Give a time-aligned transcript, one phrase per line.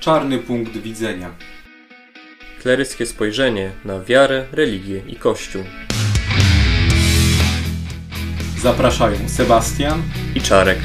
[0.00, 1.30] czarny punkt widzenia.
[2.62, 5.64] Kleryckie spojrzenie na wiarę, religię i Kościół.
[8.62, 10.02] Zapraszają Sebastian
[10.34, 10.78] I Czarek.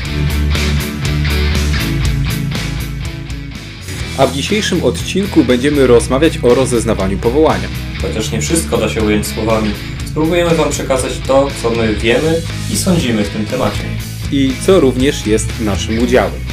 [4.17, 7.67] A w dzisiejszym odcinku będziemy rozmawiać o rozeznawaniu powołania.
[8.01, 9.71] Chociaż nie wszystko da się ująć słowami,
[10.05, 12.41] spróbujemy Wam przekazać to, co my wiemy
[12.71, 13.83] i sądzimy w tym temacie.
[14.31, 16.44] I co również jest naszym udziałem.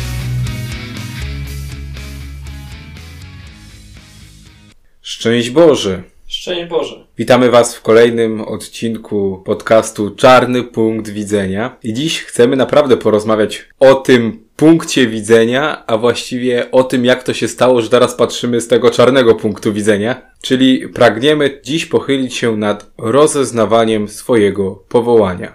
[5.22, 6.03] Szczęść Boże!
[6.26, 7.04] Szczęść Boże!
[7.18, 11.76] Witamy Was w kolejnym odcinku podcastu Czarny Punkt Widzenia.
[11.82, 17.35] I dziś chcemy naprawdę porozmawiać o tym punkcie widzenia, a właściwie o tym, jak to
[17.35, 20.22] się stało, że teraz patrzymy z tego czarnego punktu widzenia.
[20.40, 25.52] Czyli pragniemy dziś pochylić się nad rozeznawaniem swojego powołania.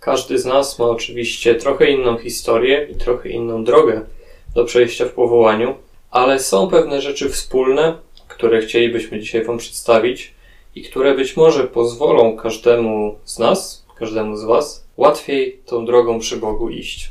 [0.00, 4.00] Każdy z nas ma oczywiście trochę inną historię i trochę inną drogę
[4.54, 5.74] do przejścia w powołaniu,
[6.10, 10.34] ale są pewne rzeczy wspólne, które chcielibyśmy dzisiaj Wam przedstawić
[10.74, 16.36] i które być może pozwolą każdemu z nas, każdemu z Was, łatwiej tą drogą przy
[16.36, 17.10] Bogu iść.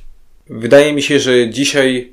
[0.50, 2.12] Wydaje mi się, że dzisiaj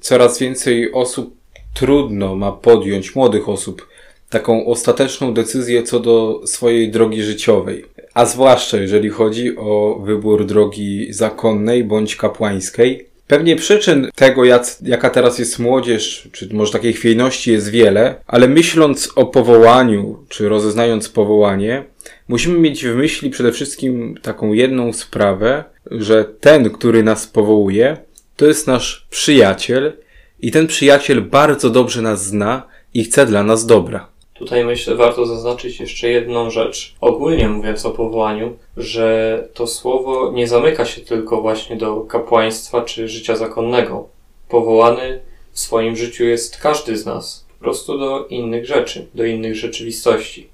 [0.00, 1.34] coraz więcej osób
[1.74, 3.88] trudno ma podjąć, młodych osób,
[4.30, 7.84] taką ostateczną decyzję co do swojej drogi życiowej.
[8.14, 13.06] A zwłaszcza jeżeli chodzi o wybór drogi zakonnej bądź kapłańskiej.
[13.26, 18.48] Pewnie przyczyn tego, jak, jaka teraz jest młodzież, czy może takiej chwiejności jest wiele, ale
[18.48, 21.84] myśląc o powołaniu, czy rozeznając powołanie,
[22.28, 27.96] musimy mieć w myśli przede wszystkim taką jedną sprawę, że ten, który nas powołuje,
[28.36, 29.92] to jest nasz przyjaciel
[30.40, 34.13] i ten przyjaciel bardzo dobrze nas zna i chce dla nas dobra.
[34.44, 36.94] Tutaj myślę, warto zaznaczyć jeszcze jedną rzecz.
[37.00, 43.08] Ogólnie mówiąc o powołaniu, że to słowo nie zamyka się tylko właśnie do kapłaństwa czy
[43.08, 44.08] życia zakonnego.
[44.48, 45.20] Powołany
[45.52, 50.48] w swoim życiu jest każdy z nas, po prostu do innych rzeczy, do innych rzeczywistości.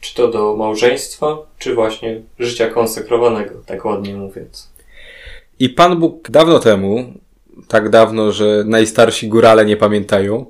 [0.00, 4.70] Czy to do małżeństwa, czy właśnie życia konsekrowanego, tak ładnie mówiąc.
[5.58, 7.12] I Pan Bóg dawno temu,
[7.68, 10.46] tak dawno, że najstarsi górale nie pamiętają,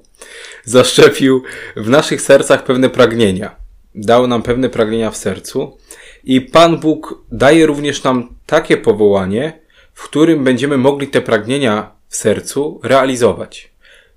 [0.67, 1.43] zaszczepił
[1.77, 3.57] w naszych sercach pewne pragnienia.
[3.95, 5.79] Dał nam pewne pragnienia w sercu
[6.25, 9.61] i Pan Bóg daje również nam takie powołanie,
[9.95, 13.71] w którym będziemy mogli te pragnienia w sercu realizować.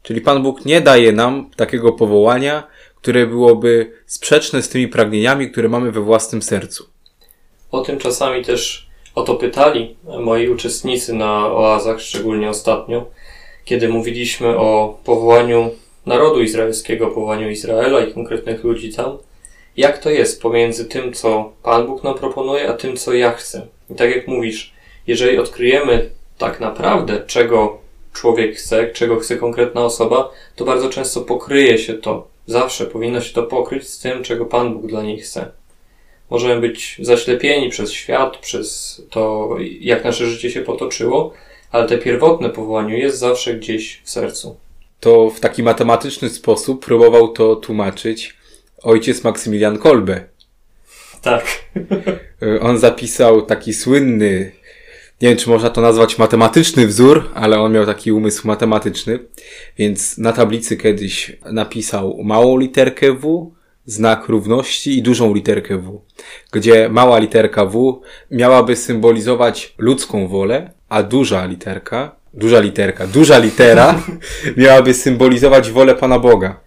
[0.03, 5.69] Czyli Pan Bóg nie daje nam takiego powołania, które byłoby sprzeczne z tymi pragnieniami, które
[5.69, 6.85] mamy we własnym sercu.
[7.71, 13.05] O tym czasami też o to pytali moi uczestnicy na oazach, szczególnie ostatnio,
[13.65, 15.71] kiedy mówiliśmy o powołaniu
[16.09, 19.17] narodu izraelskiego, powołaniu Izraela i konkretnych ludzi tam.
[19.77, 23.67] Jak to jest pomiędzy tym, co Pan Bóg nam proponuje, a tym, co ja chcę?
[23.89, 24.73] I tak jak mówisz,
[25.07, 27.77] jeżeli odkryjemy tak naprawdę, czego
[28.13, 32.27] człowiek chce, czego chce konkretna osoba, to bardzo często pokryje się to.
[32.45, 35.51] Zawsze powinno się to pokryć z tym, czego Pan Bóg dla niej chce.
[36.29, 41.33] Możemy być zaślepieni przez świat, przez to, jak nasze życie się potoczyło,
[41.71, 44.57] ale te pierwotne powołanie jest zawsze gdzieś w sercu
[44.99, 48.37] to w taki matematyczny sposób próbował to tłumaczyć
[48.83, 50.23] ojciec Maksymilian Kolbe.
[51.21, 51.45] Tak.
[52.61, 54.51] On zapisał taki słynny,
[55.21, 59.19] nie wiem czy można to nazwać matematyczny wzór, ale on miał taki umysł matematyczny,
[59.77, 63.51] więc na tablicy kiedyś napisał małą literkę W,
[63.85, 66.01] znak równości i dużą literkę W,
[66.51, 68.01] gdzie mała literka W
[68.31, 74.03] miałaby symbolizować ludzką wolę, a duża literka duża literka, duża litera
[74.57, 76.59] miałaby symbolizować wolę Pana Boga.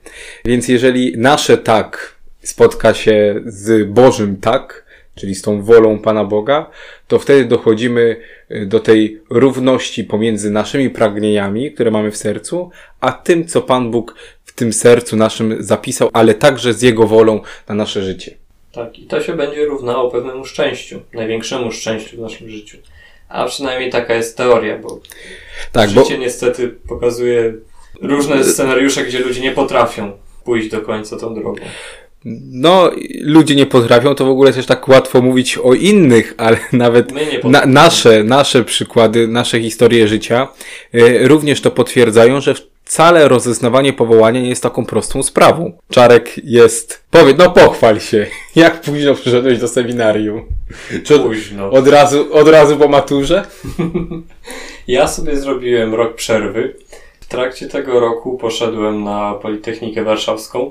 [0.44, 4.84] Więc jeżeli nasze tak spotka się z Bożym tak,
[5.14, 6.70] czyli z tą wolą Pana Boga,
[7.08, 8.16] to wtedy dochodzimy
[8.50, 13.90] y, do tej równości pomiędzy naszymi pragnieniami, które mamy w sercu, a tym, co Pan
[13.90, 18.34] Bóg w tym sercu naszym zapisał, ale także z Jego wolą na nasze życie.
[18.72, 22.78] Tak, i to się będzie równało pewnemu szczęściu, największemu szczęściu w naszym życiu.
[23.32, 25.00] A przynajmniej taka jest teoria, bo
[25.72, 26.20] tak, życie bo...
[26.20, 27.54] niestety pokazuje
[28.02, 30.12] różne scenariusze, gdzie ludzie nie potrafią
[30.44, 31.54] pójść do końca tą drogą.
[32.24, 32.90] No,
[33.20, 37.12] ludzie nie potrafią, to w ogóle też tak łatwo mówić o innych, ale nawet
[37.44, 40.48] na, nasze, nasze przykłady, nasze historie życia
[40.94, 42.54] y, również to potwierdzają, że
[42.84, 45.72] wcale rozeznawanie powołania nie jest taką prostą sprawą.
[45.90, 48.26] Czarek jest, powiedz, no pochwal się,
[48.56, 50.46] jak późno przyszedłeś do seminarium?
[51.04, 51.70] Czy późno.
[51.70, 53.44] Od razu, od razu po maturze?
[54.88, 56.74] ja sobie zrobiłem rok przerwy.
[57.20, 60.70] W trakcie tego roku poszedłem na Politechnikę Warszawską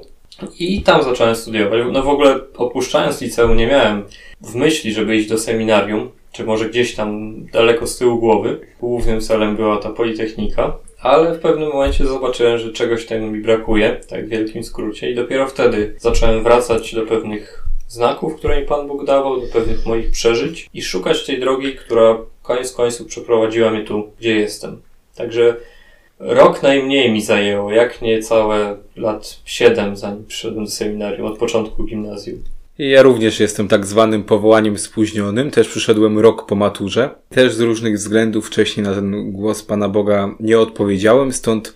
[0.59, 1.79] i tam zacząłem studiować.
[1.91, 4.03] No w ogóle opuszczając liceum nie miałem
[4.41, 8.59] w myśli, żeby iść do seminarium, czy może gdzieś tam daleko z tyłu głowy.
[8.79, 14.01] Głównym celem była ta Politechnika, ale w pewnym momencie zobaczyłem, że czegoś tego mi brakuje,
[14.09, 18.87] tak w wielkim skrócie, i dopiero wtedy zacząłem wracać do pewnych znaków, które mi Pan
[18.87, 23.83] Bóg dawał, do pewnych moich przeżyć i szukać tej drogi, która koniec końców przeprowadziła mnie
[23.83, 24.81] tu, gdzie jestem.
[25.15, 25.55] Także
[26.21, 31.83] rok najmniej mi zajęło, jak nie całe lat siedem, zanim przyszedłem do seminarium, od początku
[31.83, 32.43] gimnazjum.
[32.77, 35.51] Ja również jestem tak zwanym powołaniem spóźnionym.
[35.51, 37.09] Też przyszedłem rok po maturze.
[37.29, 41.73] Też z różnych względów wcześniej na ten głos Pana Boga nie odpowiedziałem, stąd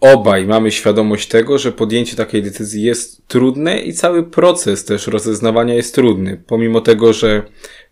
[0.00, 5.74] obaj mamy świadomość tego, że podjęcie takiej decyzji jest trudne i cały proces też rozeznawania
[5.74, 6.42] jest trudny.
[6.46, 7.42] Pomimo tego, że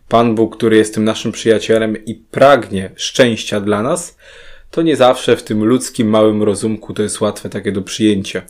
[0.07, 4.17] Pan Bóg, który jest tym naszym przyjacielem i pragnie szczęścia dla nas,
[4.79, 8.41] to nie zawsze w tym ludzkim małym rozumku to jest łatwe takie do przyjęcia,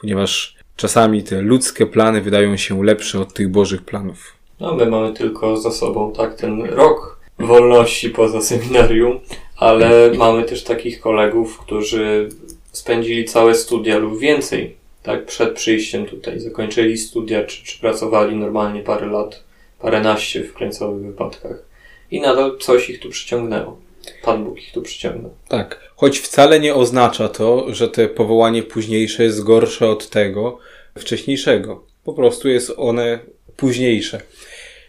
[0.00, 4.32] ponieważ czasami te ludzkie plany wydają się lepsze od tych Bożych planów.
[4.60, 9.20] No, my mamy tylko za sobą tak ten rok wolności poza seminarium,
[9.56, 12.28] ale mamy też takich kolegów, którzy
[12.72, 16.40] spędzili całe studia lub więcej, tak, przed przyjściem tutaj.
[16.40, 19.44] Zakończyli studia, czy, czy pracowali normalnie parę lat,
[19.80, 21.62] paręnaście w krańcowych wypadkach.
[22.10, 23.85] I nadal coś ich tu przyciągnęło.
[24.22, 25.34] Pan Bóg ich tu przyciągnął.
[25.48, 30.58] Tak, choć wcale nie oznacza to, że te powołanie późniejsze jest gorsze od tego
[30.98, 31.84] wcześniejszego.
[32.04, 33.18] Po prostu jest one
[33.56, 34.20] późniejsze.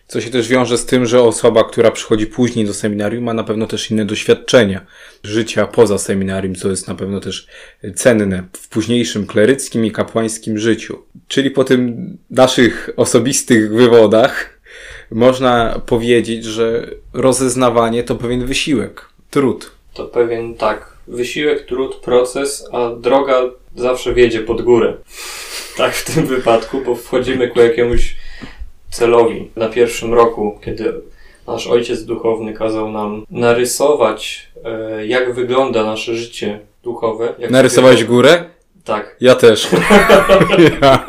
[0.08, 3.44] Co się też wiąże z tym, że osoba, która przychodzi później do seminarium, ma na
[3.44, 4.86] pewno też inne doświadczenia
[5.24, 7.48] życia poza seminarium, co jest na pewno też
[7.96, 11.04] cenne w późniejszym kleryckim i kapłańskim życiu.
[11.28, 14.57] Czyli po tym naszych osobistych wywodach
[15.12, 19.72] można powiedzieć, że rozeznawanie to pewien wysiłek, trud.
[19.94, 23.42] To pewien, tak, wysiłek, trud, proces, a droga
[23.76, 24.94] zawsze wiedzie pod górę.
[25.78, 28.16] Tak w tym wypadku, bo wchodzimy ku jakiemuś
[28.90, 29.50] celowi.
[29.56, 30.94] Na pierwszym roku, kiedy
[31.48, 37.34] nasz ojciec duchowny kazał nam narysować, e, jak wygląda nasze życie duchowe.
[37.50, 38.44] Narysowałeś górę?
[38.84, 39.16] Tak.
[39.22, 39.68] Ja też.
[40.82, 41.06] ja.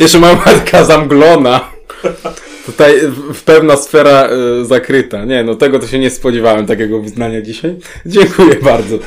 [0.00, 1.70] Jeszcze mam matka zamglona.
[2.66, 3.00] Tutaj
[3.34, 4.28] w pewna sfera
[4.60, 5.24] y, zakryta.
[5.24, 7.76] Nie, no tego to się nie spodziewałem, takiego wyznania dzisiaj.
[8.06, 8.98] Dziękuję bardzo.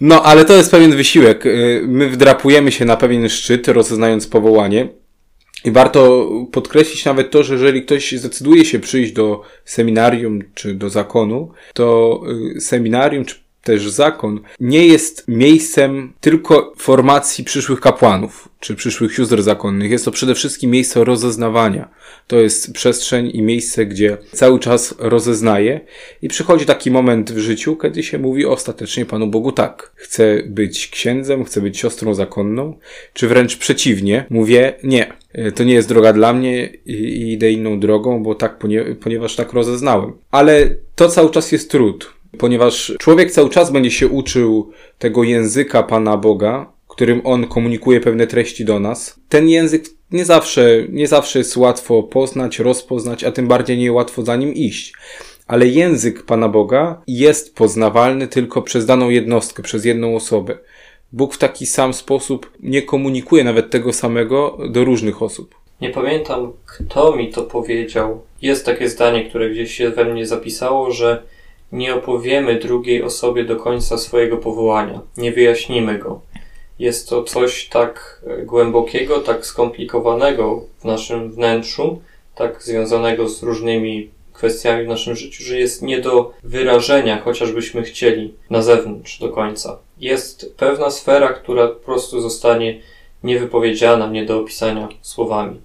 [0.00, 1.46] No, ale to jest pewien wysiłek.
[1.46, 4.88] Y, my wdrapujemy się na pewien szczyt, rozeznając powołanie.
[5.64, 10.90] I warto podkreślić nawet to, że jeżeli ktoś zdecyduje się przyjść do seminarium czy do
[10.90, 12.20] zakonu, to
[12.56, 13.34] y, seminarium czy
[13.68, 19.90] też zakon nie jest miejscem tylko formacji przyszłych kapłanów czy przyszłych sióstr zakonnych.
[19.90, 21.88] Jest to przede wszystkim miejsce rozeznawania.
[22.26, 25.80] To jest przestrzeń i miejsce, gdzie cały czas rozeznaje
[26.22, 29.92] i przychodzi taki moment w życiu, kiedy się mówi ostatecznie Panu Bogu tak.
[29.94, 32.78] Chcę być księdzem, chcę być siostrą zakonną,
[33.12, 35.12] czy wręcz przeciwnie, mówię nie.
[35.54, 38.58] To nie jest droga dla mnie i idę inną drogą, bo tak,
[39.00, 40.12] ponieważ tak rozeznałem.
[40.30, 45.82] Ale to cały czas jest trud ponieważ człowiek cały czas będzie się uczył tego języka
[45.82, 49.20] Pana Boga, którym on komunikuje pewne treści do nas.
[49.28, 54.22] Ten język nie zawsze, nie zawsze jest łatwo poznać, rozpoznać, a tym bardziej nie łatwo
[54.22, 54.92] za nim iść.
[55.46, 60.58] Ale język Pana Boga jest poznawalny tylko przez daną jednostkę, przez jedną osobę.
[61.12, 65.54] Bóg w taki sam sposób nie komunikuje nawet tego samego do różnych osób.
[65.80, 68.22] Nie pamiętam, kto mi to powiedział.
[68.42, 71.22] Jest takie zdanie, które gdzieś się we mnie zapisało, że
[71.72, 76.20] nie opowiemy drugiej osobie do końca swojego powołania, nie wyjaśnimy go.
[76.78, 82.02] Jest to coś tak e, głębokiego, tak skomplikowanego w naszym wnętrzu,
[82.34, 88.34] tak związanego z różnymi kwestiami w naszym życiu, że jest nie do wyrażenia, chociażbyśmy chcieli
[88.50, 89.78] na zewnątrz do końca.
[90.00, 92.80] Jest pewna sfera, która po prostu zostanie
[93.22, 95.60] niewypowiedziana, nie do opisania słowami.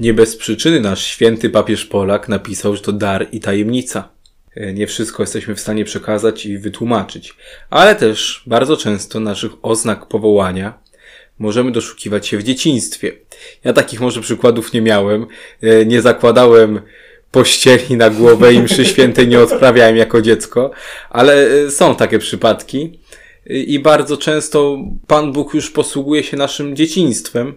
[0.00, 4.08] Nie bez przyczyny nasz święty papież Polak napisał, że to dar i tajemnica.
[4.54, 7.34] E, nie wszystko jesteśmy w stanie przekazać i wytłumaczyć,
[7.70, 10.78] ale też bardzo często naszych oznak powołania
[11.38, 13.12] możemy doszukiwać się w dzieciństwie.
[13.64, 15.26] Ja takich może przykładów nie miałem,
[15.62, 16.80] e, nie zakładałem
[17.30, 20.70] pościeli na głowę i mszy świętej nie odprawiałem jako dziecko,
[21.10, 22.98] ale e, są takie przypadki.
[23.46, 27.54] I bardzo często Pan Bóg już posługuje się naszym dzieciństwem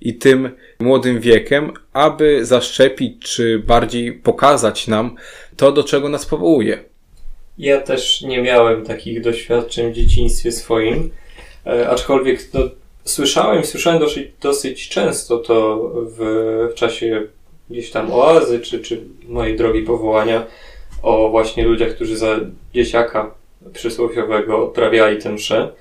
[0.00, 0.50] i tym
[0.80, 5.16] młodym wiekiem, aby zaszczepić czy bardziej pokazać nam
[5.56, 6.84] to, do czego nas powołuje.
[7.58, 11.10] Ja też nie miałem takich doświadczeń w dzieciństwie swoim,
[11.66, 12.60] e, aczkolwiek no,
[13.04, 16.18] słyszałem słyszałem dosyć, dosyć często to w,
[16.72, 17.26] w czasie
[17.70, 20.46] gdzieś tam oazy, czy, czy mojej drogi powołania
[21.02, 22.40] o właśnie ludziach, którzy za
[22.74, 23.34] dzieciaka
[23.72, 25.72] przysłowiowego odprawiali tę mszę.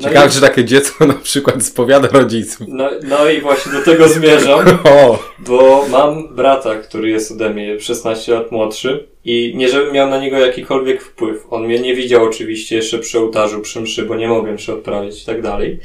[0.00, 2.66] No Ciekawe, i- czy takie dziecko na przykład spowiada rodziców.
[2.68, 5.18] No, no i właśnie do tego zmierzam, O!
[5.38, 10.18] bo mam brata, który jest ode mnie 16 lat młodszy i nie żebym miał na
[10.18, 11.44] niego jakikolwiek wpływ.
[11.50, 15.22] On mnie nie widział oczywiście jeszcze przy ołtarzu, przy mszy, bo nie mogłem się odprawić
[15.22, 15.78] i tak dalej.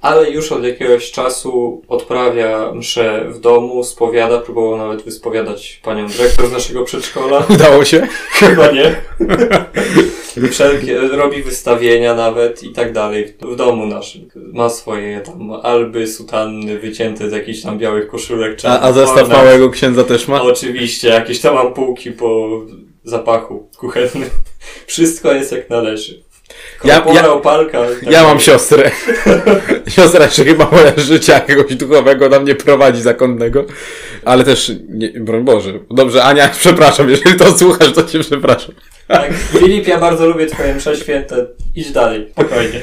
[0.00, 6.48] Ale już od jakiegoś czasu odprawia mszę w domu, spowiada, próbował nawet wyspowiadać panią dyrektor
[6.48, 7.46] z naszego przedszkola.
[7.54, 8.08] Udało się?
[8.30, 8.94] Chyba nie.
[10.50, 14.28] Wszelkie, robi wystawienia nawet i tak dalej w domu naszym.
[14.34, 18.58] Ma swoje tam alby, sutanny wycięte z jakichś tam białych koszulek.
[18.64, 20.42] A, a zestaw małego księdza też ma?
[20.42, 22.60] Oczywiście, jakieś tam ampułki po
[23.04, 24.30] zapachu kuchennym.
[24.86, 26.22] Wszystko jest jak należy.
[26.84, 27.78] Ja- ja- opalka.
[27.78, 28.90] tak Ja mam siostrę.
[29.88, 33.64] Siostra jeszcze chyba moja życia jakiegoś duchowego nam nie prowadzi zakonnego.
[34.24, 35.72] Ale też, nie, broń Boże.
[35.90, 38.74] Dobrze, Ania, przepraszam, jeżeli to słuchasz, to cię przepraszam.
[39.08, 41.46] Tak, Filip, ja bardzo lubię twoje msze święte.
[41.74, 42.80] Idź dalej, spokojnie.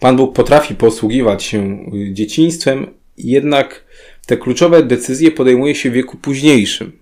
[0.00, 1.78] Pan Bóg potrafi posługiwać się
[2.12, 2.86] dzieciństwem,
[3.18, 3.84] jednak
[4.26, 7.01] te kluczowe decyzje podejmuje się w wieku późniejszym.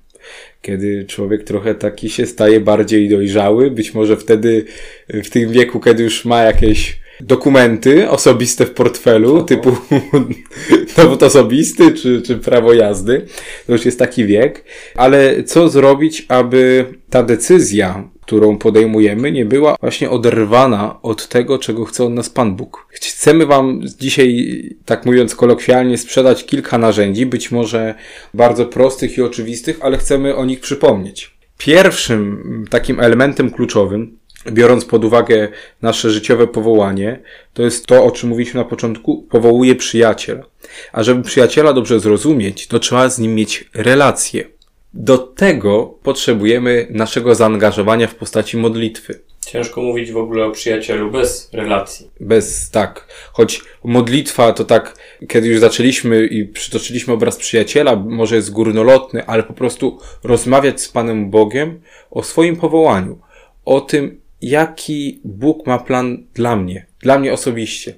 [0.63, 4.65] Kiedy człowiek trochę taki się staje bardziej dojrzały, być może wtedy,
[5.09, 9.77] w tym wieku, kiedy już ma jakieś dokumenty osobiste w portfelu, typu
[10.97, 13.27] dowód osobisty czy, czy prawo jazdy.
[13.67, 14.65] To już jest taki wiek.
[14.95, 21.85] Ale co zrobić, aby ta decyzja, którą podejmujemy, nie była właśnie oderwana od tego, czego
[21.85, 22.87] chce od nas Pan Bóg.
[22.91, 27.95] Chcemy Wam dzisiaj, tak mówiąc kolokwialnie, sprzedać kilka narzędzi, być może
[28.35, 31.35] bardzo prostych i oczywistych, ale chcemy o nich przypomnieć.
[31.59, 34.19] Pierwszym mm, takim elementem kluczowym,
[34.51, 35.49] biorąc pod uwagę
[35.83, 37.21] nasze życiowe powołanie,
[37.55, 40.43] to jest to, o czym mówiliśmy na początku, powołuje przyjaciel.
[40.93, 44.60] A żeby przyjaciela dobrze zrozumieć, to trzeba z nim mieć relacje.
[44.95, 49.21] Do tego potrzebujemy naszego zaangażowania w postaci modlitwy.
[49.47, 52.11] Ciężko mówić w ogóle o przyjacielu bez relacji.
[52.21, 53.07] Bez tak.
[53.33, 54.97] Choć modlitwa to tak,
[55.29, 60.89] kiedy już zaczęliśmy i przytoczyliśmy obraz przyjaciela, może jest górnolotny, ale po prostu rozmawiać z
[60.89, 61.81] Panem Bogiem
[62.11, 63.19] o swoim powołaniu,
[63.65, 67.95] o tym, jaki Bóg ma plan dla mnie, dla mnie osobiście.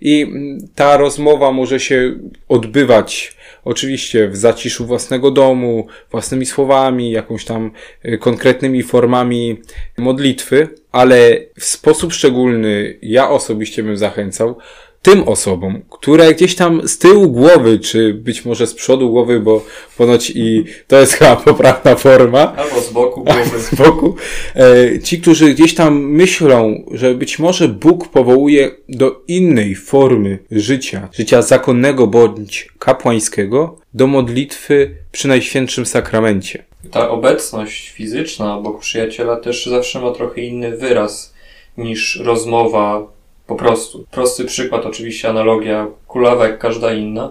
[0.00, 0.26] I
[0.74, 2.18] ta rozmowa może się
[2.48, 7.70] odbywać oczywiście w zaciszu własnego domu, własnymi słowami, jakąś tam
[8.04, 9.60] y, konkretnymi formami
[9.98, 14.58] modlitwy, ale w sposób szczególny ja osobiście bym zachęcał
[15.02, 19.64] tym osobom, które gdzieś tam z tyłu głowy, czy być może z przodu głowy, bo
[19.98, 23.60] ponoć i to jest chyba poprawna forma, Albo z boku głowy.
[23.60, 24.16] z boku.
[24.56, 31.08] E, ci, którzy gdzieś tam myślą, że być może Bóg powołuje do innej formy życia,
[31.12, 36.64] życia zakonnego bądź kapłańskiego, do modlitwy przy Najświętszym Sakramencie.
[36.90, 41.34] Ta obecność fizyczna obok przyjaciela też zawsze ma trochę inny wyraz
[41.76, 43.06] niż rozmowa
[43.50, 44.04] po prostu.
[44.10, 47.30] Prosty przykład, oczywiście analogia kulawa jak każda inna,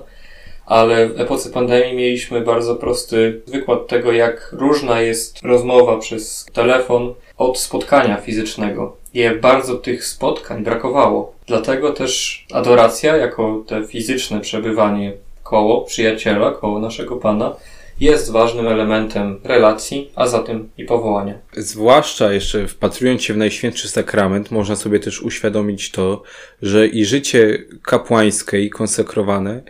[0.66, 7.14] ale w epoce pandemii mieliśmy bardzo prosty wykład tego, jak różna jest rozmowa przez telefon
[7.38, 8.96] od spotkania fizycznego.
[9.14, 11.34] I bardzo tych spotkań brakowało.
[11.48, 17.56] Dlatego też adoracja, jako te fizyczne przebywanie koło przyjaciela, koło naszego Pana,
[18.00, 21.40] jest ważnym elementem relacji, a zatem i powołania.
[21.58, 26.24] Zwłaszcza jeszcze wpatrując się w Najświętszy Sakrament, można sobie też uświadomić to,
[26.62, 29.64] że i życie kapłańskie i konsekrowane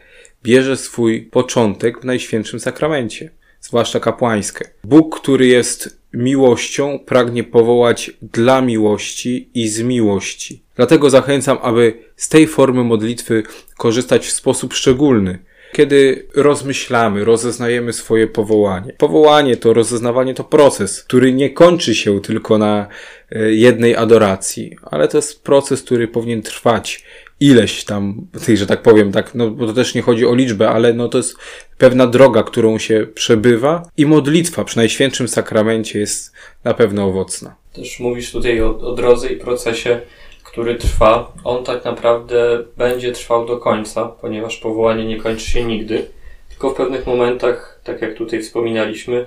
[0.44, 3.32] bierze swój początek w Najświętszym Sakramencie,
[3.62, 4.66] zwłaszcza kapłańskie.
[4.84, 10.64] Bóg, który jest miłością, pragnie powołać dla miłości i z miłości.
[10.76, 13.44] Dlatego zachęcam, aby z tej formy modlitwy
[13.78, 15.40] korzystać w sposób szczególny,
[15.74, 18.94] kiedy rozmyślamy, rozeznajemy swoje powołanie.
[18.98, 22.88] Powołanie to, rozeznawanie to proces, który nie kończy się tylko na
[23.32, 27.04] e, jednej adoracji, ale to jest proces, który powinien trwać
[27.40, 30.94] ileś tam że tak powiem, tak, no bo to też nie chodzi o liczbę, ale
[30.94, 31.36] no to jest
[31.78, 36.34] pewna droga, którą się przebywa i modlitwa przy Najświętszym Sakramencie jest
[36.64, 37.56] na pewno owocna.
[37.74, 40.02] Też mówisz tutaj o, o drodze i procesie,
[40.52, 41.32] który trwa.
[41.44, 46.06] On tak naprawdę będzie trwał do końca, ponieważ powołanie nie kończy się nigdy.
[46.50, 49.26] Tylko w pewnych momentach, tak jak tutaj wspominaliśmy,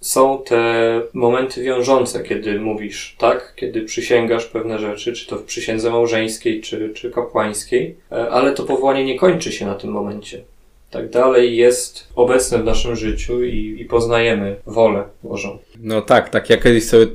[0.00, 0.62] są te
[1.12, 6.92] momenty wiążące, kiedy mówisz tak, kiedy przysięgasz pewne rzeczy, czy to w przysiędze małżeńskiej, czy,
[6.94, 10.42] czy kapłańskiej, e, ale to powołanie nie kończy się na tym momencie.
[10.92, 15.58] Tak dalej jest obecne w naszym życiu i, i poznajemy wolę Bożą.
[15.80, 16.50] No tak, tak.
[16.50, 17.06] Ja kiedyś sobie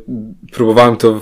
[0.52, 1.22] próbowałem to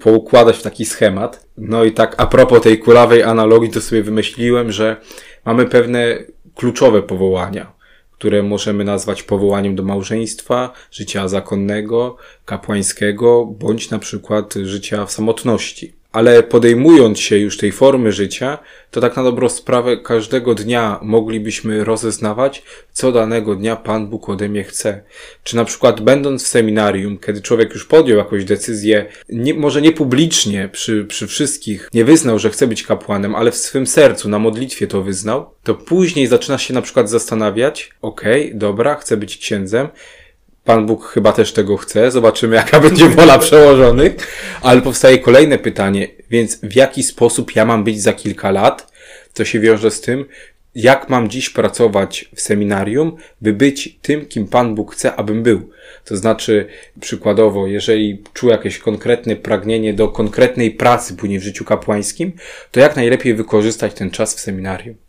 [0.00, 1.46] poukładać w taki schemat.
[1.58, 4.96] No i tak a propos tej kulawej analogii, to sobie wymyśliłem, że
[5.44, 6.18] mamy pewne
[6.54, 7.72] kluczowe powołania,
[8.12, 15.92] które możemy nazwać powołaniem do małżeństwa, życia zakonnego, kapłańskiego, bądź na przykład życia w samotności.
[16.16, 18.58] Ale podejmując się już tej formy życia,
[18.90, 24.48] to tak na dobrą sprawę każdego dnia moglibyśmy rozeznawać, co danego dnia Pan Bóg ode
[24.48, 25.02] mnie chce.
[25.44, 29.92] Czy na przykład będąc w seminarium, kiedy człowiek już podjął jakąś decyzję, nie, może nie
[29.92, 34.38] publicznie przy, przy wszystkich, nie wyznał, że chce być kapłanem, ale w swym sercu, na
[34.38, 39.38] modlitwie to wyznał, to później zaczyna się na przykład zastanawiać, okej, okay, dobra, chcę być
[39.38, 39.88] księdzem,
[40.66, 42.10] Pan Bóg chyba też tego chce.
[42.10, 44.16] Zobaczymy, jaka będzie wola przełożonych.
[44.62, 48.92] Ale powstaje kolejne pytanie, więc w jaki sposób ja mam być za kilka lat?
[49.32, 50.24] Co się wiąże z tym,
[50.74, 55.70] jak mam dziś pracować w seminarium, by być tym, kim Pan Bóg chce, abym był.
[56.04, 56.66] To znaczy,
[57.00, 62.32] przykładowo, jeżeli czuję jakieś konkretne pragnienie do konkretnej pracy później w życiu kapłańskim,
[62.70, 65.05] to jak najlepiej wykorzystać ten czas w seminarium.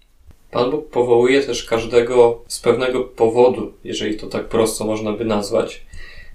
[0.51, 5.85] Pan Bóg powołuje też każdego z pewnego powodu, jeżeli to tak prosto można by nazwać.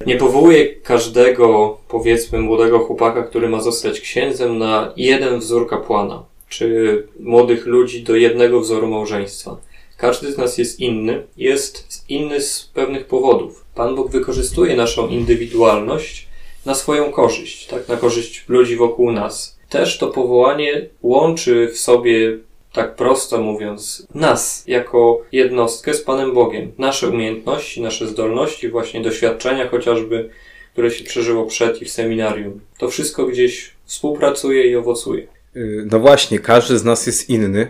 [0.07, 7.07] Nie powołuje każdego, powiedzmy, młodego chłopaka, który ma zostać księdzem, na jeden wzór kapłana, czy
[7.21, 9.57] młodych ludzi do jednego wzoru małżeństwa.
[9.97, 13.65] Każdy z nas jest inny, jest inny z pewnych powodów.
[13.75, 16.27] Pan Bóg wykorzystuje naszą indywidualność
[16.67, 19.59] na swoją korzyść, tak, na korzyść ludzi wokół nas.
[19.69, 22.39] Też to powołanie łączy w sobie
[22.73, 26.73] tak prosto mówiąc, nas jako jednostkę z Panem Bogiem.
[26.79, 30.29] Nasze umiejętności, nasze zdolności, właśnie doświadczenia chociażby,
[30.73, 32.61] które się przeżyło przed i w seminarium.
[32.79, 35.27] To wszystko gdzieś współpracuje i owocuje.
[35.57, 37.69] Y, no właśnie, każdy z nas jest inny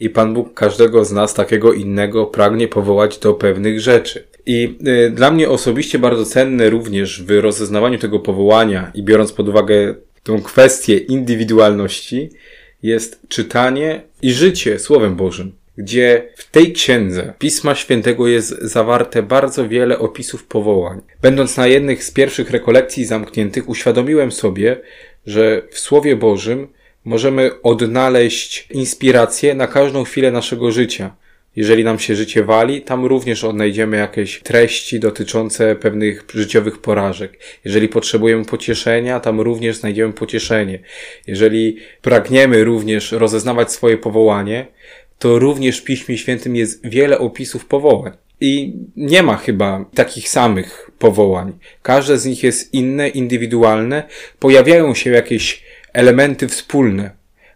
[0.00, 4.26] i Pan Bóg każdego z nas takiego innego pragnie powołać do pewnych rzeczy.
[4.46, 9.48] I y, dla mnie osobiście bardzo cenne również w rozeznawaniu tego powołania i biorąc pod
[9.48, 12.30] uwagę tą kwestię indywidualności,
[12.82, 19.68] jest czytanie i życie Słowem Bożym, gdzie w tej księdze Pisma Świętego jest zawarte bardzo
[19.68, 21.00] wiele opisów powołań.
[21.22, 24.80] Będąc na jednych z pierwszych rekolekcji zamkniętych, uświadomiłem sobie,
[25.26, 26.68] że w Słowie Bożym
[27.04, 31.16] możemy odnaleźć inspirację na każdą chwilę naszego życia.
[31.56, 37.38] Jeżeli nam się życie wali, tam również odnajdziemy jakieś treści dotyczące pewnych życiowych porażek.
[37.64, 40.78] Jeżeli potrzebujemy pocieszenia, tam również znajdziemy pocieszenie.
[41.26, 44.66] Jeżeli pragniemy również rozeznawać swoje powołanie,
[45.18, 48.12] to również w Piśmie Świętym jest wiele opisów powołań.
[48.40, 51.52] I nie ma chyba takich samych powołań.
[51.82, 54.02] Każde z nich jest inne, indywidualne.
[54.38, 57.10] Pojawiają się jakieś elementy wspólne,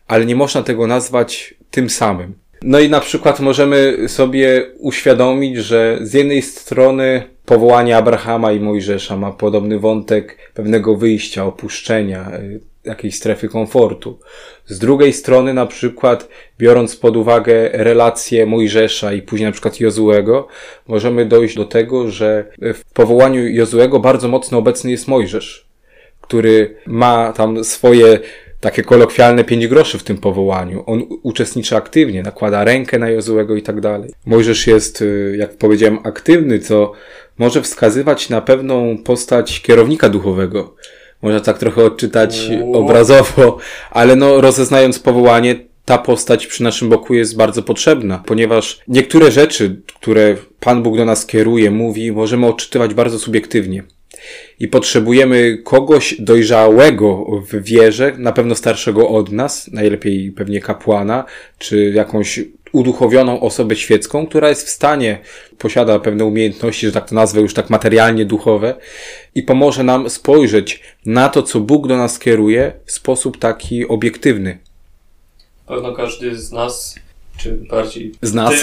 [0.07, 2.35] ale nie można tego nazwać tym samym.
[2.63, 9.17] No i na przykład możemy sobie uświadomić, że z jednej strony powołanie Abrahama i Mojżesza
[9.17, 14.19] ma podobny wątek pewnego wyjścia, opuszczenia, y, jakiejś strefy komfortu.
[14.67, 20.49] Z drugiej strony, na przykład, biorąc pod uwagę relacje Mojżesza i później na przykład Jozuego,
[20.89, 25.67] możemy dojść do tego, że w powołaniu Jozuego bardzo mocno obecny jest Mojżesz,
[26.21, 28.19] który ma tam swoje
[28.67, 30.83] takie kolokwialne pięć groszy w tym powołaniu.
[30.87, 34.11] On uczestniczy aktywnie, nakłada rękę na Jozuego i tak dalej.
[34.27, 36.93] Mojżesz jest, y, jak powiedziałem, aktywny, co
[37.39, 40.75] może wskazywać na pewną postać kierownika duchowego.
[41.23, 43.59] Można tak trochę odczytać obrazowo,
[43.91, 49.81] ale no, rozeznając powołanie, ta postać przy naszym boku jest bardzo potrzebna, ponieważ niektóre rzeczy,
[50.01, 53.83] które Pan Bóg do nas kieruje, mówi, możemy odczytywać bardzo subiektywnie
[54.61, 61.25] i potrzebujemy kogoś dojrzałego w wierze, na pewno starszego od nas, najlepiej pewnie kapłana,
[61.59, 62.41] czy jakąś
[62.73, 65.19] uduchowioną osobę świecką, która jest w stanie,
[65.59, 68.75] posiada pewne umiejętności, że tak to nazwę, już tak materialnie duchowe
[69.35, 74.59] i pomoże nam spojrzeć na to, co Bóg do nas kieruje w sposób taki obiektywny.
[75.67, 76.95] Pewno każdy z nas
[77.37, 78.55] czy bardziej z nas.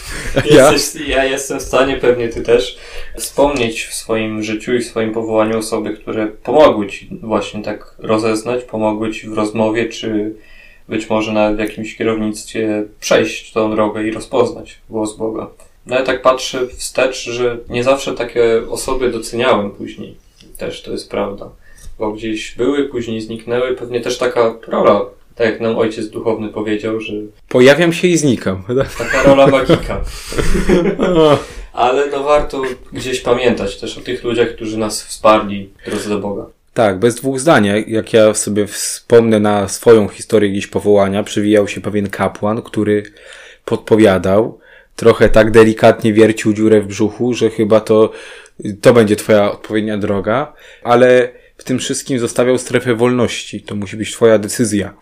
[0.50, 0.72] ja?
[0.72, 2.78] Jesteś, ja jestem w stanie, pewnie ty też,
[3.16, 8.64] wspomnieć w swoim życiu i w swoim powołaniu osoby, które pomogły ci właśnie tak rozeznać,
[8.64, 10.34] pomogły ci w rozmowie, czy
[10.88, 15.46] być może nawet w jakimś kierownictwie przejść tą drogę i rozpoznać głos Boga.
[15.86, 20.16] No ja tak patrzę wstecz, że nie zawsze takie osoby doceniałem później.
[20.58, 21.50] Też to jest prawda.
[21.98, 23.76] Bo gdzieś były, później zniknęły.
[23.76, 25.00] Pewnie też taka rola
[25.34, 27.12] tak jak nam ojciec duchowny powiedział, że.
[27.48, 28.62] Pojawiam się i znikam.
[28.98, 30.00] Taka rola magika.
[31.72, 36.18] Ale no warto gdzieś pamiętać też o tych ludziach, którzy nas wsparli w drodze do
[36.18, 36.46] Boga.
[36.74, 37.68] Tak, bez dwóch zdań.
[37.86, 43.02] Jak ja sobie wspomnę na swoją historię gdzieś powołania, przywijał się pewien kapłan, który
[43.64, 44.58] podpowiadał,
[44.96, 48.12] trochę tak delikatnie wiercił dziurę w brzuchu, że chyba to,
[48.80, 53.62] to będzie twoja odpowiednia droga, ale w tym wszystkim zostawiał strefę wolności.
[53.62, 54.94] To musi być twoja decyzja.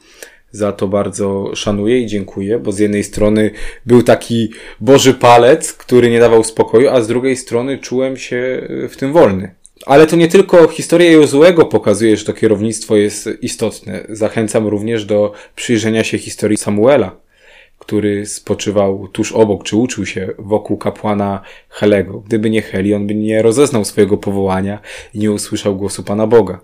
[0.52, 3.50] Za to bardzo szanuję i dziękuję, bo z jednej strony
[3.86, 8.96] był taki Boży palec, który nie dawał spokoju, a z drugiej strony czułem się w
[8.96, 9.54] tym wolny.
[9.86, 14.06] Ale to nie tylko historia Jozuego pokazuje, że to kierownictwo jest istotne.
[14.08, 17.16] Zachęcam również do przyjrzenia się historii Samuela,
[17.80, 22.20] który spoczywał tuż obok, czy uczył się wokół kapłana Helego.
[22.20, 24.78] Gdyby nie Heli, on by nie rozeznał swojego powołania
[25.14, 26.60] i nie usłyszał głosu Pana Boga.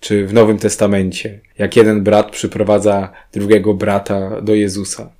[0.00, 5.10] Czy w Nowym Testamencie, jak jeden brat przyprowadza drugiego brata do Jezusa.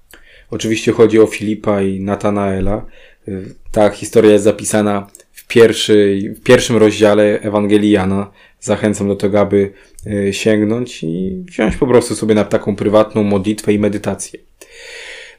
[0.50, 2.86] Oczywiście chodzi o Filipa i Natanaela.
[3.72, 5.44] Ta historia jest zapisana w,
[6.36, 8.30] w pierwszym rozdziale Ewangelii Jana.
[8.60, 9.72] Zachęcam do tego, aby
[10.06, 14.49] e, sięgnąć i wziąć po prostu sobie na taką prywatną modlitwę i medytację.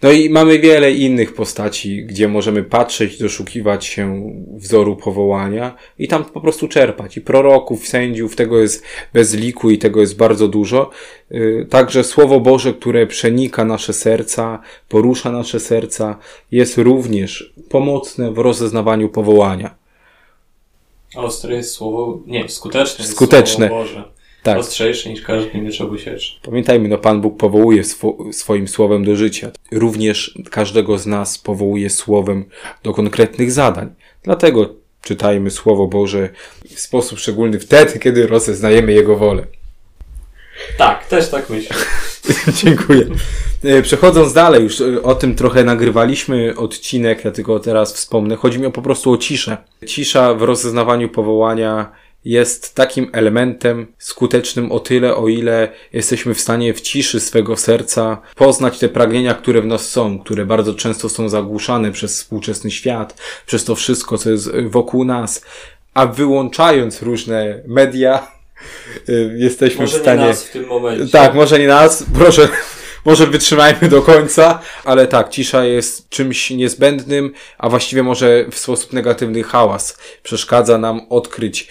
[0.01, 6.25] No i mamy wiele innych postaci, gdzie możemy patrzeć, doszukiwać się wzoru powołania i tam
[6.25, 7.17] po prostu czerpać.
[7.17, 8.83] I proroków, sędziów, tego jest
[9.13, 10.89] bez liku i tego jest bardzo dużo.
[11.31, 14.59] Y, także Słowo Boże, które przenika nasze serca,
[14.89, 16.17] porusza nasze serca,
[16.51, 19.75] jest również pomocne w rozeznawaniu powołania.
[21.15, 23.67] Ostre jest słowo, nie, skuteczne skuteczne.
[23.67, 24.20] słowo Boże.
[24.43, 24.57] Tak.
[24.57, 26.39] Ostrzejsze niż każdy miecz obusieczny.
[26.43, 29.51] Pamiętajmy, no Pan Bóg powołuje swo swoim słowem do życia.
[29.71, 32.45] Również każdego z nas powołuje słowem
[32.83, 33.89] do konkretnych zadań.
[34.23, 34.69] Dlatego
[35.01, 36.29] czytajmy Słowo Boże
[36.75, 39.47] w sposób szczególny wtedy, kiedy rozeznajemy Jego wolę.
[40.77, 41.75] Tak, też tak myślę.
[42.63, 43.05] Dziękuję.
[43.63, 48.35] E, Przechodząc dalej, już e, o tym trochę nagrywaliśmy odcinek, ja tylko teraz wspomnę.
[48.35, 49.57] Chodzi mi o po prostu o ciszę.
[49.87, 51.91] Cisza w rozeznawaniu powołania
[52.25, 58.21] jest takim elementem skutecznym o tyle, o ile jesteśmy w stanie w ciszy swego serca
[58.35, 63.21] poznać te pragnienia, które w nas są, które bardzo często są zagłuszane przez współczesny świat,
[63.45, 65.45] przez to wszystko, co jest wokół nas,
[65.93, 68.27] a wyłączając różne media,
[69.09, 70.21] y, jesteśmy Może w stanie.
[70.21, 71.11] nie nas w tym momencie.
[71.11, 72.47] Tak, może nie nas, proszę,
[73.05, 78.93] może wytrzymajmy do końca, ale tak, cisza jest czymś niezbędnym, a właściwie może w sposób
[78.93, 81.67] negatywny hałas przeszkadza nam odkryć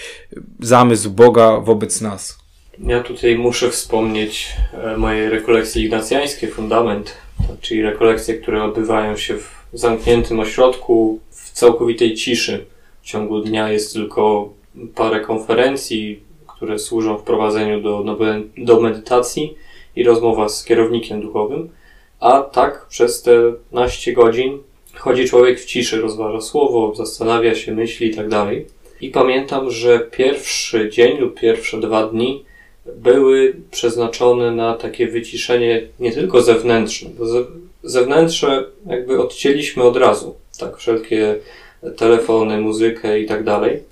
[0.60, 2.38] zamysł Boga wobec nas.
[2.86, 7.16] Ja tutaj muszę wspomnieć e, moje rekolekcje ignacjańskie, fundament,
[7.60, 12.66] czyli rekolekcje, które odbywają się w zamkniętym ośrodku, w całkowitej ciszy.
[13.02, 14.52] W ciągu dnia jest tylko
[14.94, 18.16] parę konferencji, które służą wprowadzeniu do,
[18.56, 19.54] do medytacji
[19.96, 21.68] i rozmowa z kierownikiem duchowym,
[22.20, 24.58] a tak przez te naście godzin
[24.94, 28.66] chodzi człowiek w ciszy, rozważa słowo, zastanawia się, myśli i tak dalej.
[29.00, 32.44] I pamiętam, że pierwszy dzień lub pierwsze dwa dni
[32.96, 37.24] były przeznaczone na takie wyciszenie nie tylko zewnętrzne, bo
[37.82, 41.36] zewnętrzne jakby odcięliśmy od razu, tak, wszelkie
[41.96, 43.82] telefony, muzykę i tak dalej,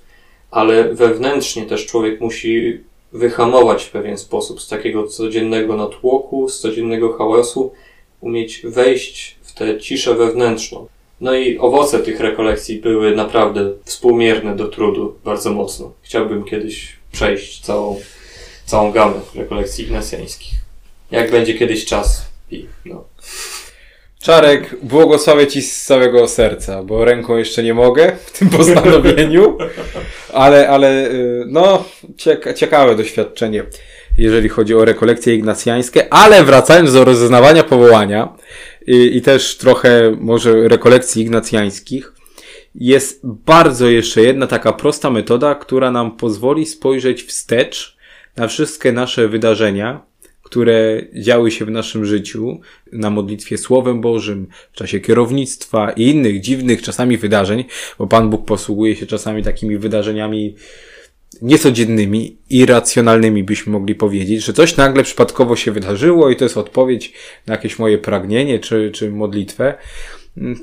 [0.51, 2.79] ale wewnętrznie też człowiek musi
[3.13, 7.71] wyhamować w pewien sposób z takiego codziennego natłoku, z codziennego hałasu,
[8.21, 10.87] umieć wejść w tę ciszę wewnętrzną.
[11.21, 15.91] No i owoce tych rekolekcji były naprawdę współmierne do trudu bardzo mocno.
[16.01, 17.99] Chciałbym kiedyś przejść całą,
[18.65, 20.53] całą gamę rekolekcji ignacjańskich.
[21.11, 23.03] Jak będzie kiedyś czas i no.
[24.21, 29.57] Czarek, błogosławię Ci z całego serca, bo ręką jeszcze nie mogę w tym postanowieniu,
[30.33, 31.85] ale, ale y, no,
[32.17, 33.63] cieka ciekawe doświadczenie,
[34.17, 38.33] jeżeli chodzi o rekolekcje ignacjańskie, ale wracając do rozeznawania powołania
[38.87, 42.13] i, i też trochę może rekolekcji ignacjańskich,
[42.75, 47.97] jest bardzo jeszcze jedna taka prosta metoda, która nam pozwoli spojrzeć wstecz
[48.37, 50.08] na wszystkie nasze wydarzenia,
[50.49, 52.59] które działy się w naszym życiu,
[52.91, 57.65] na modlitwie Słowem Bożym, w czasie kierownictwa i innych dziwnych czasami wydarzeń,
[57.99, 60.55] bo Pan Bóg posługuje się czasami takimi wydarzeniami
[61.41, 67.13] niecodziennymi, irracjonalnymi byśmy mogli powiedzieć, że coś nagle przypadkowo się wydarzyło i to jest odpowiedź
[67.47, 69.73] na jakieś moje pragnienie czy, czy modlitwę.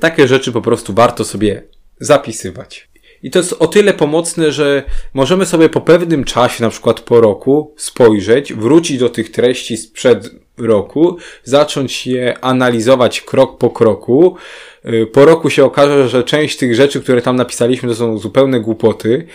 [0.01, 1.63] Takie rzeczy po prostu warto sobie
[2.01, 2.89] zapisywać.
[3.27, 4.83] I to jest o tyle pomocne, że
[5.15, 10.31] możemy sobie po pewnym czasie, na przykład po roku, spojrzeć, wrócić do tych treści sprzed
[10.59, 14.37] roku, zacząć je analizować krok po kroku.
[14.85, 18.61] Y, po roku się okaże, że część tych rzeczy, które tam napisaliśmy, to są zupełne
[18.61, 19.27] głupoty,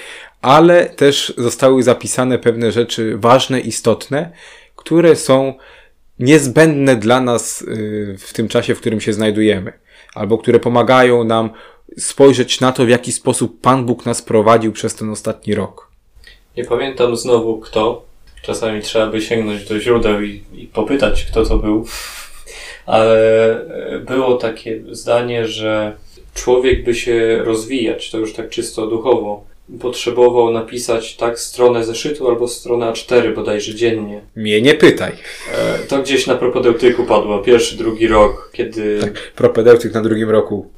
[0.41, 4.31] ale też zostały zapisane pewne rzeczy ważne, istotne,
[4.75, 5.53] które są
[6.19, 9.73] niezbędne dla nas y, w tym czasie, w którym się znajdujemy,
[10.15, 11.49] albo które pomagają nam
[11.97, 15.91] spojrzeć na to, w jaki sposób Pan Bóg nas prowadził przez ten ostatni rok.
[16.57, 18.05] Nie pamiętam znowu kto.
[18.41, 21.85] Czasami trzeba by sięgnąć do źródeł i, i popytać, kto to był.
[22.85, 23.17] Ale
[23.67, 25.97] e, było takie zdanie, że
[26.33, 29.43] człowiek by się rozwijać, to już tak czysto duchowo,
[29.79, 34.21] potrzebował napisać tak stronę zeszytu albo stronę A4 bodajże dziennie.
[34.35, 35.11] Mnie nie pytaj.
[35.53, 38.99] E, to gdzieś na propedeutyku padło, pierwszy, drugi rok, kiedy...
[39.01, 40.69] Tak, propedeutyk na drugim roku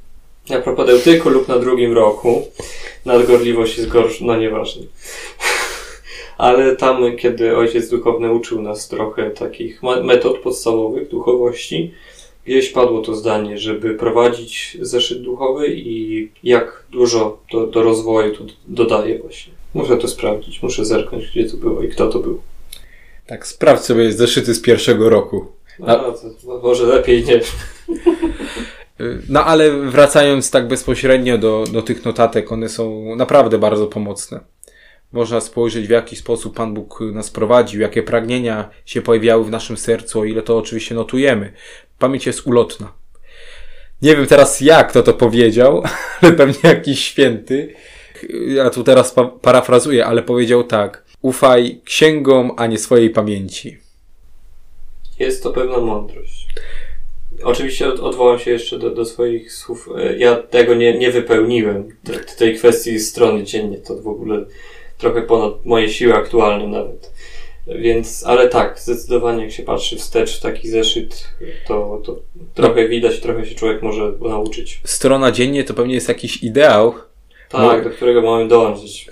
[0.49, 2.47] A propedeutyku lub na drugim roku.
[3.06, 4.84] Nadgorliwość jest gorsza, no nieważne.
[6.38, 11.93] Ale tam, kiedy ojciec duchowny uczył nas trochę takich metod podstawowych duchowości,
[12.45, 18.43] gdzieś padło to zdanie, żeby prowadzić zeszyt duchowy i jak dużo do, do rozwoju to
[18.67, 19.53] dodaje właśnie.
[19.73, 22.41] Muszę to sprawdzić, muszę zerknąć, gdzie to było i kto to był.
[23.27, 25.45] Tak, sprawdź sobie zeszyty z pierwszego roku.
[25.79, 26.12] No,
[26.45, 27.39] to może lepiej nie.
[29.29, 34.39] No ale wracając tak bezpośrednio do, do tych notatek, one są naprawdę bardzo pomocne.
[35.12, 39.77] Można spojrzeć w jaki sposób Pan Bóg nas prowadził, jakie pragnienia się pojawiały w naszym
[39.77, 41.53] sercu, o ile to oczywiście notujemy.
[41.99, 42.93] Pamięć jest ulotna.
[44.01, 45.84] Nie wiem teraz jak kto to powiedział,
[46.21, 47.73] ale pewnie jakiś święty.
[48.47, 51.03] Ja tu teraz pa parafrazuję, ale powiedział tak.
[51.21, 53.77] Ufaj księgom, a nie swojej pamięci.
[55.19, 56.47] Jest to pewna mądrość.
[57.43, 59.89] Oczywiście odwołam się jeszcze do, do swoich słów.
[59.97, 63.77] E, ja tego nie, nie wypełniłem, te, tej kwestii strony dziennie.
[63.77, 64.45] To w ogóle
[64.97, 67.13] trochę ponad moje siły aktualne nawet.
[67.67, 71.27] Więc, ale tak, zdecydowanie jak się patrzy wstecz w taki zeszyt,
[71.67, 72.19] to, to
[72.53, 74.82] trochę widać, trochę się człowiek może nauczyć.
[74.84, 76.93] Strona dziennie to pewnie jest jakiś ideał.
[77.49, 79.10] Tak, do którego mamy dążyć.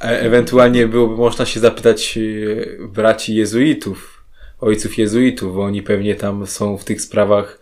[0.00, 4.13] E ewentualnie byłoby można się zapytać e, braci jezuitów,
[4.60, 7.60] ojców jezuitów, bo oni pewnie tam są w tych sprawach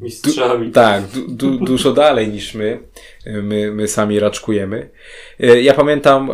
[0.00, 0.66] mistrzami.
[0.66, 2.78] Du tak, du du dużo dalej niż my.
[3.42, 3.72] my.
[3.72, 4.90] My sami raczkujemy.
[5.40, 6.30] E, ja pamiętam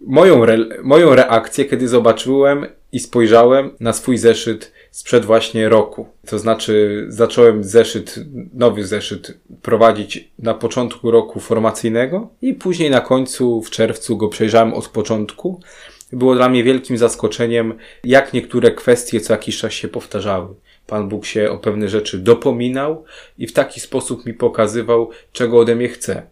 [0.00, 6.06] moją, re moją reakcję, kiedy zobaczyłem i spojrzałem na swój zeszyt sprzed właśnie roku.
[6.26, 8.20] To znaczy, zacząłem zeszyt,
[8.54, 14.74] nowy zeszyt prowadzić na początku roku formacyjnego i później na końcu, w czerwcu go przejrzałem
[14.74, 15.60] od początku.
[16.12, 20.54] Było dla mnie wielkim zaskoczeniem, jak niektóre kwestie co jakiś czas się powtarzały.
[20.86, 23.04] Pan Bóg się o pewne rzeczy dopominał
[23.38, 26.22] i w taki sposób mi pokazywał, czego ode mnie chce.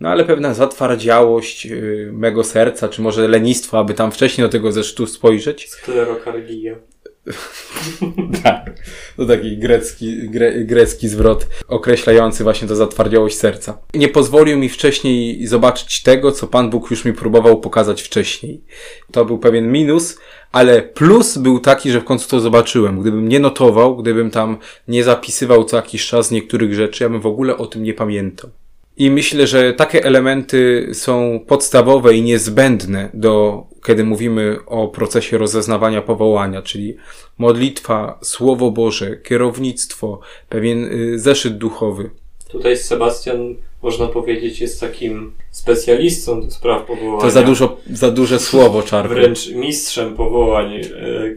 [0.00, 4.72] No ale pewna zatwardziałość yy, mego serca, czy może lenistwo, aby tam wcześniej do tego
[4.72, 5.70] zeszytu spojrzeć.
[8.42, 8.70] tak.
[9.16, 13.78] To taki grecki, gre, grecki zwrot określający właśnie tę zatwardziałość serca.
[13.94, 18.60] Nie pozwolił mi wcześniej zobaczyć tego, co Pan Bóg już mi próbował pokazać wcześniej.
[19.12, 20.18] To był pewien minus,
[20.52, 23.00] ale plus był taki, że w końcu to zobaczyłem.
[23.00, 24.56] Gdybym nie notował, gdybym tam
[24.88, 28.50] nie zapisywał co jakiś czas niektórych rzeczy, ja bym w ogóle o tym nie pamiętał.
[28.96, 36.02] I myślę, że takie elementy są podstawowe i niezbędne do, kiedy mówimy o procesie rozeznawania
[36.02, 36.96] powołania, czyli
[37.38, 42.10] modlitwa, Słowo Boże, kierownictwo, pewien y, zeszyt duchowy.
[42.48, 47.20] Tutaj Sebastian, można powiedzieć, jest takim specjalistą do spraw powołania.
[47.20, 49.14] To za dużo, za duże słowo, Czarku.
[49.14, 50.80] Wręcz mistrzem powołań e,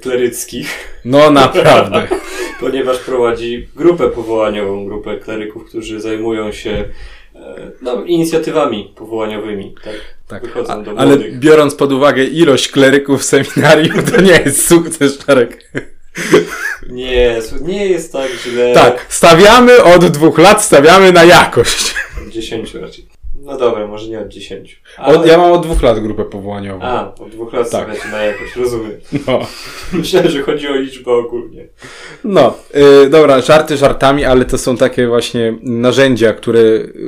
[0.02, 1.00] kleryckich.
[1.06, 2.08] No naprawdę.
[2.60, 6.86] Ponieważ prowadzi grupę powołaniową, grupę kleryków, którzy zajmują się
[7.82, 9.94] no, inicjatywami powołaniowymi, tak?
[10.28, 15.72] Tak, do ale biorąc pod uwagę ilość kleryków w seminarium, to nie jest sukces, Czarek.
[16.90, 18.74] Nie, nie jest tak źle.
[18.74, 21.96] Tak, stawiamy od dwóch lat, stawiamy na jakość.
[22.30, 23.13] Dziesięciu raczej.
[23.44, 24.82] No dobra, może nie od 10.
[24.98, 25.20] Ale...
[25.20, 26.86] Od, ja mam od dwóch lat grupę powołaniową.
[26.86, 27.84] A, od dwóch lat tak.
[27.84, 28.92] stawiacie na jakość, rozumiem.
[29.28, 29.40] No.
[30.00, 31.68] Myślałem, że chodzi o liczbę ogólnie.
[32.24, 36.62] No, yy, dobra, żarty żartami, ale to są takie właśnie narzędzia, które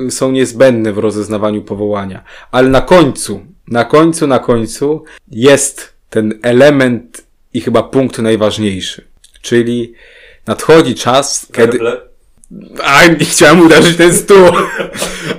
[0.10, 2.24] są niezbędne w rozeznawaniu powołania.
[2.52, 9.08] Ale na końcu, na końcu, na końcu jest ten element i chyba punkt najważniejszy.
[9.42, 9.94] Czyli
[10.48, 11.80] nadchodzi czas, kiedy...
[12.84, 14.52] A, nie chciałem uderzyć ten stół.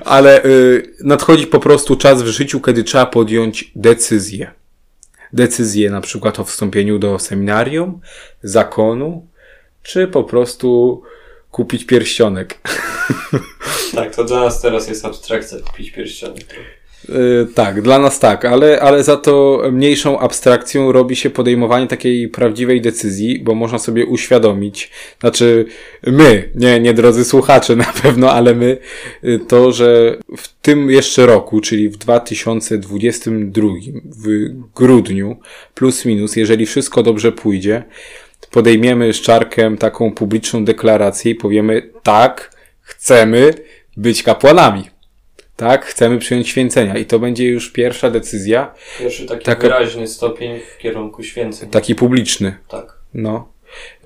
[0.05, 4.51] Ale y, nadchodzi po prostu czas w życiu, kiedy trzeba podjąć decyzję.
[5.33, 8.01] Decyzję na przykład o wstąpieniu do seminarium,
[8.43, 9.27] zakonu,
[9.83, 11.03] czy po prostu
[11.51, 12.59] kupić pierścionek.
[13.95, 16.45] Tak, to dla nas teraz jest abstrakcja kupić pierścionek.
[17.09, 22.29] Yy, tak, dla nas tak, ale, ale za to mniejszą abstrakcją robi się podejmowanie takiej
[22.29, 24.91] prawdziwej decyzji, bo można sobie uświadomić,
[25.21, 25.67] znaczy
[26.07, 28.79] my, nie, nie drodzy słuchacze na pewno, ale my,
[29.25, 33.69] y, to, że w tym jeszcze roku, czyli w 2022,
[34.05, 35.37] w grudniu,
[35.75, 37.85] plus minus, jeżeli wszystko dobrze pójdzie,
[38.51, 43.55] podejmiemy z Czarkiem taką publiczną deklarację i powiemy tak, chcemy
[43.97, 44.96] być kapłanami
[45.57, 48.75] tak, chcemy przyjąć święcenia i to będzie już pierwsza decyzja.
[48.99, 51.71] Pierwszy taki taka, wyraźny stopień w kierunku święceń.
[51.71, 52.57] Taki publiczny.
[52.69, 52.99] Tak.
[53.15, 53.49] No.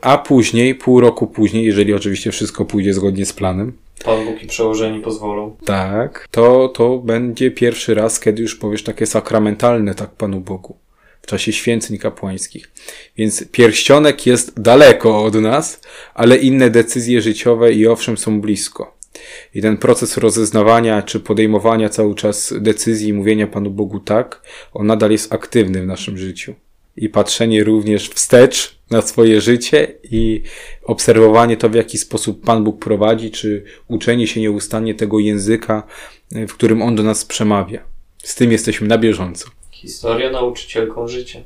[0.01, 3.73] A później, pół roku później, jeżeli oczywiście wszystko pójdzie zgodnie z planem.
[4.05, 5.57] Pan Bóg i przełożeni pozwolą.
[5.65, 10.77] Tak, to, to będzie pierwszy raz, kiedy już powiesz takie sakramentalne tak Panu Bogu.
[11.23, 12.71] W czasie święceń kapłańskich.
[13.17, 15.81] Więc pierścionek jest daleko od nas,
[16.15, 19.00] ale inne decyzje życiowe i owszem są blisko.
[19.55, 24.43] I ten proces rozeznawania czy podejmowania cały czas decyzji i mówienia Panu Bogu tak,
[24.73, 26.55] on nadal jest aktywny w naszym życiu.
[26.97, 30.43] I patrzenie również wstecz na swoje życie i
[30.83, 35.83] obserwowanie to, w jaki sposób Pan Bóg prowadzi, czy uczenie się nieustannie tego języka,
[36.31, 37.83] w którym On do nas przemawia.
[38.23, 39.51] Z tym jesteśmy na bieżąco.
[39.71, 41.41] Historia nauczycielką życia.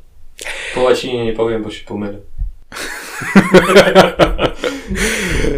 [0.74, 2.18] Po łacinie nie powiem, bo się pomylę.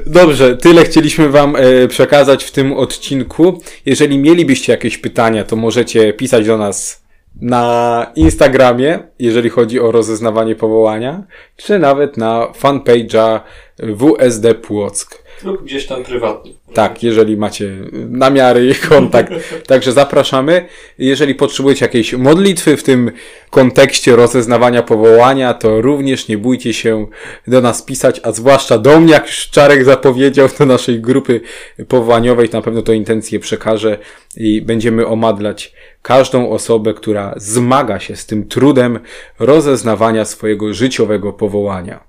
[0.06, 3.62] Dobrze, tyle chcieliśmy Wam e, przekazać w tym odcinku.
[3.86, 7.05] Jeżeli mielibyście jakieś pytania, to możecie pisać do nas
[7.40, 11.22] na Instagramie, jeżeli chodzi o rozeznawanie powołania,
[11.56, 13.40] czy nawet na fanpage'a
[13.78, 15.26] WSD Płock.
[15.44, 16.52] Lub gdzieś tam prywatnie.
[16.74, 19.32] Tak, jeżeli macie namiary i kontakt.
[19.68, 20.66] Także zapraszamy.
[20.98, 23.10] Jeżeli potrzebujecie jakiejś modlitwy w tym
[23.50, 27.06] kontekście rozeznawania powołania, to również nie bójcie się
[27.46, 31.40] do nas pisać, a zwłaszcza do mnie, jak już Czarek zapowiedział, do naszej grupy
[31.88, 32.48] powołaniowej.
[32.52, 33.98] Na pewno to intencje przekażę
[34.36, 35.72] i będziemy omadlać
[36.06, 38.98] każdą osobę, która zmaga się z tym trudem
[39.38, 42.04] rozeznawania swojego życiowego powołania.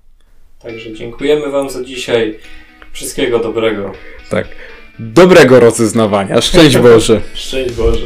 [0.60, 2.40] Także dziękujemy Wam za dzisiaj.
[2.92, 3.92] Wszystkiego dobrego.
[4.30, 4.48] Tak.
[5.00, 6.42] Dobrego rozeznawania.
[6.42, 7.22] Szczęść Boże.
[7.34, 8.06] Szczęść Boże.